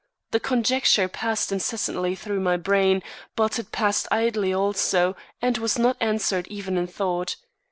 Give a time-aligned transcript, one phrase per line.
[0.31, 3.03] The conjecture passed incessantly through my brain,
[3.35, 7.35] but it passed idly also and was not answered even in thought.